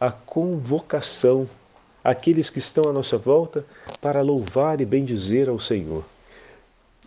a 0.00 0.10
convocação 0.10 1.46
àqueles 2.04 2.50
que 2.50 2.58
estão 2.58 2.84
à 2.90 2.92
nossa 2.92 3.16
volta 3.16 3.64
para 4.00 4.20
louvar 4.20 4.80
e 4.82 4.84
bendizer 4.84 5.48
ao 5.48 5.58
Senhor. 5.58 6.04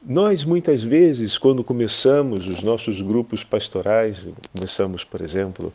Nós, 0.03 0.43
muitas 0.43 0.83
vezes, 0.83 1.37
quando 1.37 1.63
começamos 1.63 2.47
os 2.47 2.63
nossos 2.63 3.01
grupos 3.01 3.43
pastorais, 3.43 4.27
começamos, 4.55 5.03
por 5.03 5.21
exemplo, 5.21 5.71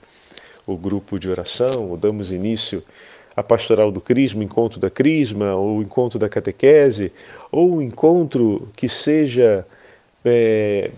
o 0.67 0.77
grupo 0.77 1.19
de 1.19 1.29
oração, 1.29 1.91
ou 1.91 1.97
damos 1.97 2.33
início 2.33 2.83
à 3.37 3.43
pastoral 3.43 3.93
do 3.93 4.01
Crisma, 4.01 4.43
encontro 4.43 4.81
da 4.81 4.91
Crisma, 4.91 5.55
ou 5.55 5.79
o 5.79 5.83
encontro 5.83 6.19
da 6.19 6.29
catequese, 6.29 7.13
ou 7.51 7.77
o 7.77 7.83
encontro 7.83 8.69
que 8.75 8.89
seja 8.89 9.67
é, 10.25 10.91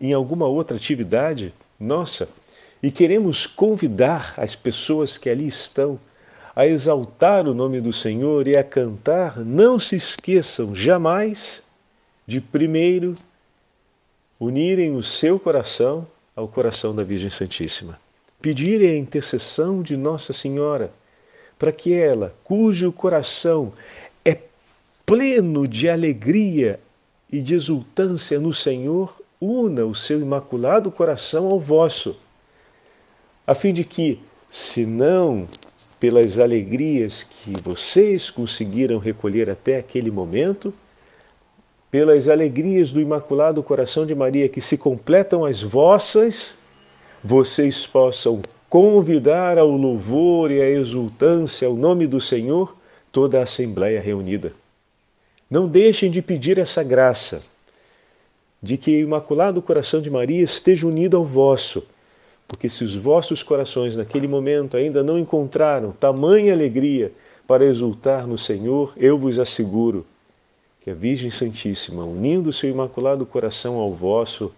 em 0.00 0.12
alguma 0.12 0.46
outra 0.46 0.76
atividade 0.76 1.52
nossa, 1.78 2.28
e 2.82 2.90
queremos 2.90 3.46
convidar 3.46 4.34
as 4.36 4.54
pessoas 4.54 5.18
que 5.18 5.28
ali 5.28 5.46
estão 5.46 5.98
a 6.56 6.66
exaltar 6.66 7.46
o 7.46 7.52
nome 7.52 7.82
do 7.82 7.92
Senhor 7.92 8.48
e 8.48 8.56
a 8.56 8.64
cantar, 8.64 9.38
não 9.40 9.78
se 9.78 9.94
esqueçam 9.94 10.74
jamais 10.74 11.62
de 12.26 12.40
primeiro 12.40 13.14
unirem 14.40 14.96
o 14.96 15.02
seu 15.02 15.38
coração 15.38 16.06
ao 16.34 16.48
coração 16.48 16.96
da 16.96 17.04
Virgem 17.04 17.28
Santíssima. 17.28 18.00
Pedirem 18.40 18.92
a 18.92 18.98
intercessão 18.98 19.82
de 19.82 19.98
Nossa 19.98 20.32
Senhora, 20.32 20.90
para 21.58 21.72
que 21.72 21.92
ela, 21.92 22.34
cujo 22.42 22.90
coração 22.90 23.74
é 24.24 24.38
pleno 25.04 25.68
de 25.68 25.90
alegria 25.90 26.80
e 27.30 27.42
de 27.42 27.54
exultância 27.54 28.40
no 28.40 28.54
Senhor, 28.54 29.20
una 29.38 29.84
o 29.84 29.94
seu 29.94 30.22
imaculado 30.22 30.90
coração 30.90 31.46
ao 31.48 31.60
vosso, 31.60 32.16
a 33.46 33.54
fim 33.54 33.74
de 33.74 33.84
que, 33.84 34.20
se 34.50 34.86
não 34.86 35.46
pelas 35.98 36.38
alegrias 36.38 37.24
que 37.24 37.52
vocês 37.62 38.30
conseguiram 38.30 38.98
recolher 38.98 39.48
até 39.48 39.78
aquele 39.78 40.10
momento, 40.10 40.72
pelas 41.90 42.28
alegrias 42.28 42.92
do 42.92 43.00
Imaculado 43.00 43.62
Coração 43.62 44.04
de 44.04 44.14
Maria 44.14 44.48
que 44.48 44.60
se 44.60 44.76
completam 44.76 45.44
as 45.44 45.62
vossas, 45.62 46.56
vocês 47.24 47.86
possam 47.86 48.42
convidar 48.68 49.56
ao 49.58 49.70
louvor 49.70 50.50
e 50.50 50.60
à 50.60 50.68
exultância 50.68 51.66
ao 51.66 51.74
nome 51.74 52.06
do 52.06 52.20
Senhor 52.20 52.74
toda 53.10 53.40
a 53.40 53.44
Assembleia 53.44 54.00
reunida. 54.00 54.52
Não 55.50 55.66
deixem 55.66 56.10
de 56.10 56.20
pedir 56.20 56.58
essa 56.58 56.82
graça, 56.82 57.38
de 58.62 58.76
que 58.76 58.96
o 58.96 59.00
Imaculado 59.00 59.62
Coração 59.62 60.02
de 60.02 60.10
Maria 60.10 60.42
esteja 60.42 60.86
unido 60.86 61.16
ao 61.16 61.24
vosso, 61.24 61.84
porque 62.48 62.68
se 62.68 62.84
os 62.84 62.94
vossos 62.94 63.42
corações 63.42 63.96
naquele 63.96 64.28
momento 64.28 64.76
ainda 64.76 65.02
não 65.02 65.18
encontraram 65.18 65.92
tamanha 65.92 66.52
alegria 66.52 67.12
para 67.46 67.64
exultar 67.64 68.26
no 68.26 68.38
Senhor, 68.38 68.92
eu 68.96 69.18
vos 69.18 69.38
asseguro 69.38 70.06
que 70.80 70.90
a 70.90 70.94
Virgem 70.94 71.30
Santíssima, 71.30 72.04
unindo 72.04 72.52
seu 72.52 72.70
Imaculado 72.70 73.26
Coração 73.26 73.76
ao 73.76 73.92
vosso, 73.92 74.52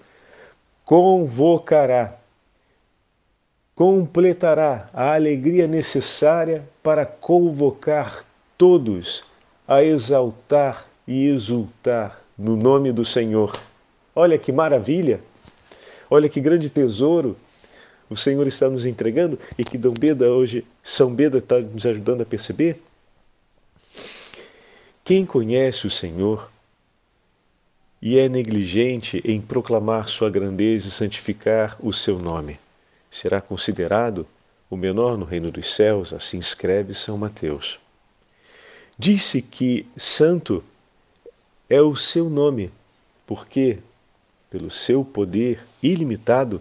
convocará 0.84 2.18
completará 3.74 4.90
a 4.92 5.14
alegria 5.14 5.68
necessária 5.68 6.68
para 6.82 7.06
convocar 7.06 8.24
todos 8.56 9.22
a 9.68 9.84
exaltar 9.84 10.88
e 11.06 11.28
exultar 11.28 12.20
no 12.36 12.56
nome 12.56 12.90
do 12.90 13.04
Senhor. 13.04 13.56
Olha 14.16 14.36
que 14.36 14.50
maravilha! 14.50 15.20
Olha 16.10 16.28
que 16.28 16.40
grande 16.40 16.68
tesouro 16.68 17.36
o 18.10 18.16
Senhor 18.16 18.46
está 18.46 18.68
nos 18.68 18.86
entregando 18.86 19.38
e 19.58 19.64
que 19.64 19.78
Dom 19.78 19.94
Beda 19.94 20.30
hoje, 20.30 20.64
São 20.82 21.14
Beda 21.14 21.38
está 21.38 21.60
nos 21.60 21.84
ajudando 21.84 22.22
a 22.22 22.26
perceber. 22.26 22.80
Quem 25.04 25.24
conhece 25.24 25.86
o 25.86 25.90
Senhor 25.90 26.50
e 28.00 28.18
é 28.18 28.28
negligente 28.28 29.20
em 29.24 29.40
proclamar 29.40 30.08
sua 30.08 30.30
grandeza 30.30 30.88
e 30.88 30.90
santificar 30.90 31.76
o 31.80 31.92
seu 31.92 32.18
nome 32.18 32.58
será 33.10 33.40
considerado 33.40 34.26
o 34.70 34.76
menor 34.76 35.16
no 35.16 35.24
reino 35.24 35.50
dos 35.50 35.74
céus, 35.74 36.12
assim 36.12 36.38
escreve 36.38 36.94
São 36.94 37.16
Mateus. 37.16 37.78
Disse 38.98 39.40
que 39.40 39.86
santo 39.96 40.62
é 41.68 41.80
o 41.80 41.96
seu 41.96 42.28
nome, 42.28 42.70
porque, 43.26 43.78
pelo 44.50 44.70
seu 44.70 45.04
poder 45.04 45.60
ilimitado, 45.82 46.60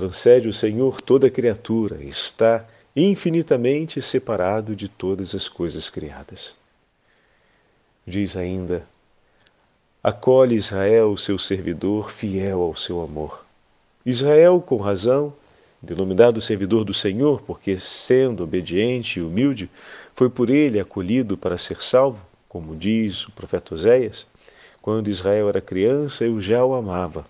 transcende 0.00 0.48
o 0.48 0.52
Senhor 0.52 0.98
toda 0.98 1.28
criatura, 1.28 2.02
está 2.02 2.64
infinitamente 2.96 4.00
separado 4.00 4.74
de 4.74 4.88
todas 4.88 5.34
as 5.34 5.46
coisas 5.46 5.90
criadas. 5.90 6.54
Diz 8.06 8.34
ainda: 8.34 8.86
Acolhe 10.02 10.56
Israel, 10.56 11.14
seu 11.18 11.38
servidor, 11.38 12.10
fiel 12.10 12.62
ao 12.62 12.74
seu 12.74 13.02
amor. 13.02 13.44
Israel, 14.06 14.62
com 14.66 14.78
razão, 14.78 15.34
denominado 15.82 16.40
servidor 16.40 16.82
do 16.82 16.94
Senhor, 16.94 17.42
porque, 17.42 17.76
sendo 17.76 18.42
obediente 18.42 19.20
e 19.20 19.22
humilde, 19.22 19.70
foi 20.14 20.30
por 20.30 20.48
ele 20.48 20.80
acolhido 20.80 21.36
para 21.36 21.58
ser 21.58 21.82
salvo, 21.82 22.24
como 22.48 22.74
diz 22.74 23.26
o 23.26 23.32
profeta 23.32 23.74
Oséias. 23.74 24.26
Quando 24.80 25.10
Israel 25.10 25.50
era 25.50 25.60
criança, 25.60 26.24
eu 26.24 26.40
já 26.40 26.64
o 26.64 26.74
amava. 26.74 27.26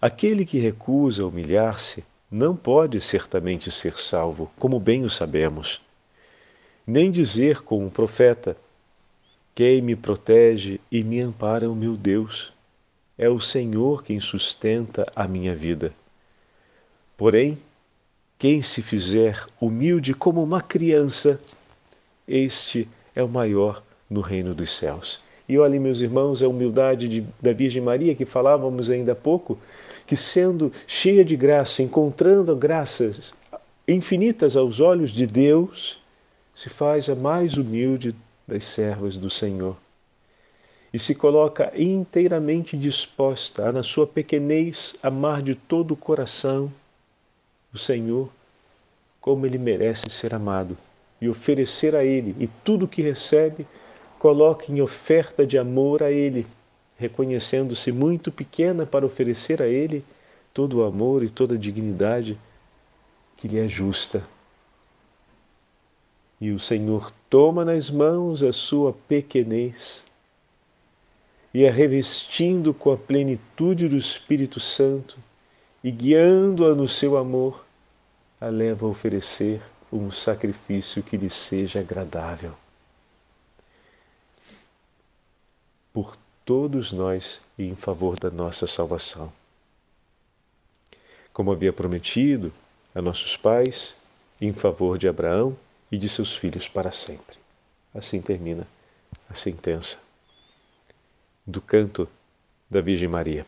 Aquele 0.00 0.44
que 0.44 0.58
recusa 0.58 1.24
humilhar-se 1.24 2.04
não 2.30 2.54
pode 2.56 3.00
certamente 3.00 3.70
ser 3.70 3.98
salvo, 3.98 4.50
como 4.58 4.78
bem 4.78 5.04
o 5.04 5.10
sabemos. 5.10 5.80
Nem 6.86 7.10
dizer 7.10 7.62
com 7.62 7.84
um 7.84 7.90
profeta: 7.90 8.56
Quem 9.54 9.80
me 9.80 9.96
protege 9.96 10.80
e 10.90 11.02
me 11.02 11.20
ampara 11.20 11.70
o 11.70 11.74
meu 11.74 11.96
Deus? 11.96 12.52
É 13.18 13.28
o 13.28 13.40
Senhor 13.40 14.02
quem 14.02 14.20
sustenta 14.20 15.10
a 15.16 15.26
minha 15.26 15.56
vida. 15.56 15.94
Porém, 17.16 17.58
quem 18.38 18.60
se 18.60 18.82
fizer 18.82 19.46
humilde 19.58 20.12
como 20.12 20.42
uma 20.42 20.60
criança, 20.60 21.40
este 22.28 22.86
é 23.14 23.22
o 23.22 23.28
maior 23.28 23.82
no 24.10 24.20
reino 24.20 24.54
dos 24.54 24.76
céus. 24.76 25.25
E 25.48 25.58
olhem, 25.58 25.78
meus 25.78 26.00
irmãos, 26.00 26.42
a 26.42 26.48
humildade 26.48 27.08
de, 27.08 27.24
da 27.40 27.52
Virgem 27.52 27.82
Maria 27.82 28.14
que 28.14 28.24
falávamos 28.24 28.90
ainda 28.90 29.12
há 29.12 29.14
pouco, 29.14 29.58
que 30.06 30.16
sendo 30.16 30.72
cheia 30.86 31.24
de 31.24 31.36
graça, 31.36 31.82
encontrando 31.82 32.54
graças 32.56 33.34
infinitas 33.86 34.56
aos 34.56 34.80
olhos 34.80 35.12
de 35.12 35.26
Deus, 35.26 36.00
se 36.54 36.68
faz 36.68 37.08
a 37.08 37.14
mais 37.14 37.56
humilde 37.56 38.14
das 38.46 38.64
servas 38.64 39.16
do 39.16 39.30
Senhor. 39.30 39.76
E 40.92 40.98
se 40.98 41.14
coloca 41.14 41.72
inteiramente 41.76 42.76
disposta 42.76 43.68
a, 43.68 43.72
na 43.72 43.82
sua 43.82 44.06
pequenez, 44.06 44.94
amar 45.02 45.42
de 45.42 45.54
todo 45.54 45.92
o 45.92 45.96
coração 45.96 46.72
o 47.72 47.78
Senhor 47.78 48.30
como 49.20 49.44
ele 49.44 49.58
merece 49.58 50.08
ser 50.08 50.32
amado 50.34 50.78
e 51.20 51.28
oferecer 51.28 51.96
a 51.96 52.04
Ele, 52.04 52.36
e 52.38 52.46
tudo 52.46 52.86
que 52.86 53.02
recebe, 53.02 53.66
coloque 54.18 54.72
em 54.72 54.80
oferta 54.80 55.46
de 55.46 55.58
amor 55.58 56.02
a 56.02 56.10
Ele, 56.10 56.46
reconhecendo-se 56.96 57.92
muito 57.92 58.32
pequena 58.32 58.86
para 58.86 59.06
oferecer 59.06 59.60
a 59.62 59.66
Ele 59.66 60.04
todo 60.52 60.78
o 60.78 60.84
amor 60.84 61.22
e 61.22 61.28
toda 61.28 61.54
a 61.54 61.58
dignidade 61.58 62.38
que 63.36 63.46
lhe 63.46 63.58
é 63.58 63.68
justa. 63.68 64.26
E 66.40 66.50
o 66.50 66.58
Senhor 66.58 67.12
toma 67.30 67.64
nas 67.64 67.90
mãos 67.90 68.42
a 68.42 68.52
sua 68.52 68.92
pequenez 68.92 70.04
e 71.56 71.66
a 71.66 71.70
revestindo 71.70 72.74
com 72.74 72.92
a 72.92 72.98
plenitude 72.98 73.88
do 73.88 73.96
Espírito 73.96 74.60
Santo, 74.60 75.18
e 75.82 75.90
guiando-a 75.90 76.74
no 76.74 76.86
seu 76.86 77.16
amor, 77.16 77.64
a 78.38 78.48
leva 78.48 78.84
a 78.84 78.90
oferecer 78.90 79.62
um 79.90 80.10
sacrifício 80.10 81.02
que 81.02 81.16
lhe 81.16 81.30
seja 81.30 81.80
agradável. 81.80 82.52
Por 85.96 86.14
todos 86.44 86.92
nós 86.92 87.40
e 87.56 87.64
em 87.64 87.74
favor 87.74 88.18
da 88.18 88.30
nossa 88.30 88.66
salvação. 88.66 89.32
Como 91.32 91.50
havia 91.50 91.72
prometido 91.72 92.52
a 92.94 93.00
nossos 93.00 93.34
pais, 93.34 93.94
em 94.38 94.52
favor 94.52 94.98
de 94.98 95.08
Abraão 95.08 95.56
e 95.90 95.96
de 95.96 96.06
seus 96.06 96.36
filhos 96.36 96.68
para 96.68 96.92
sempre. 96.92 97.38
Assim 97.94 98.20
termina 98.20 98.68
a 99.26 99.34
sentença 99.34 99.96
do 101.46 101.62
canto 101.62 102.06
da 102.70 102.82
Virgem 102.82 103.08
Maria. 103.08 103.46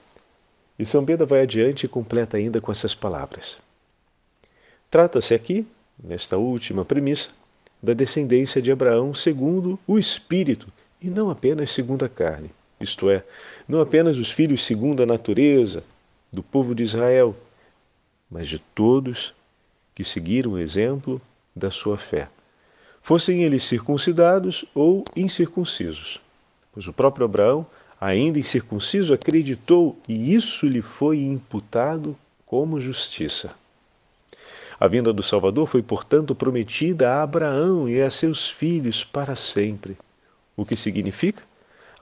E 0.78 0.87
São 0.87 1.04
Beda 1.04 1.26
vai 1.26 1.42
adiante 1.42 1.84
e 1.84 1.88
completa 1.90 2.38
ainda 2.38 2.62
com 2.62 2.72
essas 2.72 2.94
palavras. 2.94 3.58
Trata-se 4.90 5.34
aqui, 5.34 5.68
nesta 6.02 6.38
última 6.38 6.82
premissa, 6.82 7.28
da 7.82 7.92
descendência 7.92 8.62
de 8.62 8.72
Abraão 8.72 9.12
segundo 9.12 9.78
o 9.87 9.98
Espírito 9.98 10.72
e 11.00 11.08
não 11.08 11.30
apenas 11.30 11.72
segundo 11.72 12.04
a 12.04 12.08
carne, 12.08 12.50
isto 12.80 13.11
é, 13.11 13.24
não 13.66 13.80
apenas 13.80 14.18
os 14.18 14.30
filhos 14.30 14.64
segundo 14.64 15.02
a 15.02 15.06
natureza 15.06 15.82
do 16.32 16.42
povo 16.42 16.74
de 16.74 16.82
Israel, 16.82 17.37
mas 18.30 18.48
de 18.48 18.58
todos 18.58 19.34
que 19.94 20.04
seguiram 20.04 20.52
o 20.52 20.58
exemplo 20.58 21.20
da 21.54 21.70
sua 21.70 21.96
fé, 21.96 22.28
fossem 23.02 23.42
eles 23.42 23.64
circuncidados 23.64 24.64
ou 24.74 25.02
incircuncisos. 25.16 26.20
Pois 26.72 26.87
o 26.87 26.92
próprio 26.92 27.24
Abraão 27.24 27.66
ainda 28.00 28.38
incircunciso, 28.38 29.12
acreditou 29.12 29.98
e 30.08 30.34
isso 30.34 30.66
lhe 30.66 30.82
foi 30.82 31.18
imputado 31.20 32.16
como 32.46 32.80
justiça. 32.80 33.54
A 34.78 34.87
vinda 34.87 35.12
do 35.12 35.22
Salvador 35.22 35.66
foi, 35.66 35.82
portanto, 35.82 36.34
prometida 36.34 37.11
a 37.11 37.22
Abraão 37.22 37.88
e 37.88 38.00
a 38.00 38.11
seus 38.11 38.48
filhos 38.48 39.02
para 39.04 39.34
sempre. 39.34 39.96
O 40.58 40.66
que 40.66 40.76
significa? 40.76 41.40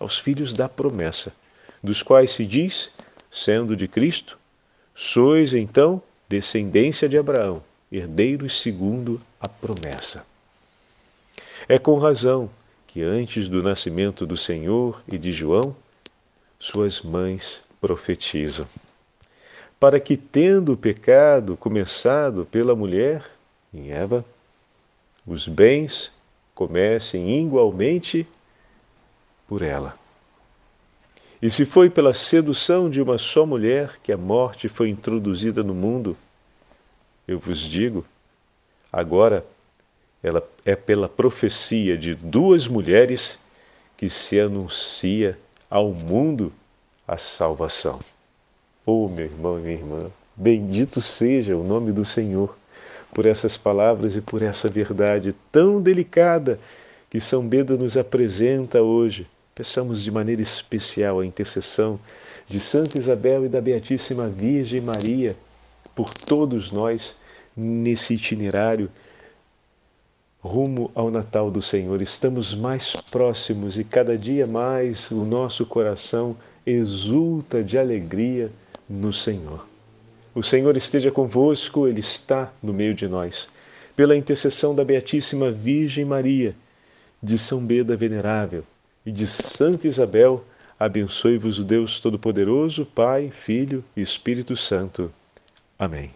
Aos 0.01 0.19
filhos 0.19 0.55
da 0.55 0.67
promessa, 0.67 1.31
dos 1.83 2.03
quais 2.03 2.31
se 2.31 2.47
diz, 2.47 2.91
sendo 3.31 3.77
de 3.77 3.87
Cristo, 3.87 4.39
sois 4.95 5.53
então 5.53 6.03
descendência 6.27 7.07
de 7.07 7.19
Abraão, 7.19 7.63
herdeiros 7.93 8.59
segundo 8.63 9.21
a 9.39 9.47
promessa. 9.47 10.25
É 11.69 11.79
com 11.79 11.99
razão 11.99 12.49
que 12.87 13.03
antes 13.03 13.47
do 13.47 13.63
nascimento 13.63 14.25
do 14.25 14.39
Senhor 14.39 15.03
e 15.07 15.19
de 15.19 15.33
João, 15.33 15.77
suas 16.59 17.03
mães 17.03 17.61
profetizam. 17.79 18.67
Para 19.79 20.01
que, 20.01 20.17
tendo 20.17 20.73
o 20.73 20.79
pecado 20.79 21.59
começado 21.59 22.47
pela 22.47 22.75
mulher, 22.75 23.23
em 23.73 23.91
Eva, 23.91 24.25
os 25.27 25.47
bens 25.47 26.11
comecem 26.55 27.39
igualmente 27.43 28.27
por 29.47 29.63
ela. 29.63 29.95
E 31.41 31.51
se 31.51 31.65
foi 31.67 31.91
pela 31.91 32.15
sedução 32.15 32.89
de 32.89 33.01
uma 33.01 33.19
só 33.19 33.45
mulher 33.45 33.99
que 34.03 34.11
a 34.11 34.17
morte 34.17 34.69
foi 34.69 34.89
introduzida 34.89 35.63
no 35.63 35.75
mundo, 35.75 36.17
eu 37.29 37.39
vos 37.39 37.59
digo, 37.59 38.05
agora 38.93 39.45
ela 40.23 40.43
é 40.65 40.75
pela 40.75 41.09
profecia 41.09 41.97
de 41.97 42.15
duas 42.15 42.67
mulheres 42.67 43.39
que 43.97 44.09
se 44.09 44.41
anuncia 44.41 45.39
ao 45.69 45.93
mundo 45.93 46.53
a 47.07 47.19
salvação. 47.19 48.01
Oh, 48.85 49.09
meu 49.09 49.27
irmão 49.27 49.59
e 49.59 49.63
minha 49.63 49.75
irmã, 49.75 50.11
bendito 50.35 51.01
seja 51.01 51.57
o 51.57 51.65
nome 51.65 51.93
do 51.93 52.05
Senhor 52.05 52.57
por 53.15 53.27
essas 53.27 53.57
palavras 53.57 54.17
e 54.17 54.21
por 54.21 54.43
essa 54.43 54.69
verdade 54.69 55.35
tão 55.51 55.81
delicada 55.81 56.59
que 57.09 57.21
São 57.21 57.47
Beda 57.47 57.77
nos 57.77 57.97
apresenta 57.97 58.83
hoje. 58.83 59.27
Peçamos 59.57 60.03
de 60.03 60.11
maneira 60.11 60.43
especial 60.43 61.19
a 61.19 61.25
intercessão 61.25 61.99
de 62.47 62.61
Santa 62.61 62.99
Isabel 62.99 63.47
e 63.47 63.49
da 63.49 63.59
Beatíssima 63.59 64.29
Virgem 64.29 64.83
Maria 64.83 65.35
por 65.95 66.11
todos 66.11 66.71
nós 66.71 67.15
nesse 67.57 68.13
itinerário 68.13 68.91
rumo 70.43 70.91
ao 70.95 71.11
Natal 71.11 71.51
do 71.51 71.63
Senhor. 71.63 72.03
Estamos 72.03 72.53
mais 72.53 72.93
próximos 73.11 73.79
e 73.79 73.85
cada 73.85 74.19
dia 74.19 74.45
mais 74.45 75.11
o 75.11 75.25
nosso 75.25 75.65
coração 75.65 76.37
exulta 76.67 77.65
de 77.65 77.79
alegria 77.79 78.53
no 78.87 79.11
Senhor. 79.11 79.67
O 80.35 80.43
Senhor 80.43 80.77
esteja 80.77 81.11
convosco, 81.11 81.89
Ele 81.89 82.01
está 82.01 82.53
no 82.63 82.75
meio 82.75 82.93
de 82.93 83.09
nós. 83.09 83.47
Pela 83.97 84.19
intercessão 84.19 84.75
da 84.75 84.85
Beatíssima 84.85 85.51
Virgem 85.51 86.05
Maria, 86.05 86.55
de 87.23 87.39
São 87.39 87.65
Beda 87.65 87.97
Venerável 87.97 88.63
e 89.07 89.13
de 89.13 89.27
Santa 89.27 89.87
Isabel, 89.87 90.45
abençoe-vos 90.79 91.61
o 91.61 91.65
Deus 91.65 92.01
Todo-Poderoso, 92.01 92.85
Pai, 92.85 93.31
Filho 93.31 93.85
e 93.97 94.03
Espírito 94.03 94.57
Santo. 94.57 95.13
Amém. 95.79 96.11